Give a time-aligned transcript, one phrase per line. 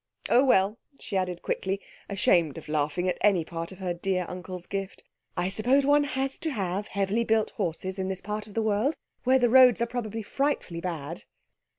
[0.29, 4.65] Oh, well," she added quickly, ashamed of laughing at any part of her dear uncle's
[4.65, 5.03] gift,
[5.37, 8.95] "I suppose one has to have heavily built horses in this part of the world,
[9.25, 11.25] where the roads are probably frightfully bad."